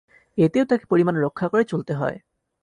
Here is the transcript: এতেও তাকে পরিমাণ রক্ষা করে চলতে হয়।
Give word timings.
এতেও 0.37 0.65
তাকে 0.65 0.85
পরিমাণ 0.85 1.15
রক্ষা 1.17 1.47
করে 1.47 1.63
চলতে 1.63 1.93
হয়। 1.93 2.17